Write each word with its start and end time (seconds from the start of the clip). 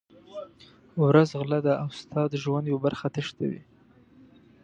ورځ 1.05 1.29
غله 1.39 1.59
ده 1.65 1.73
او 1.81 1.89
ستا 1.99 2.21
د 2.29 2.33
ژوند 2.43 2.65
یوه 2.71 2.81
برخه 2.87 3.07
تښتوي. 3.15 3.61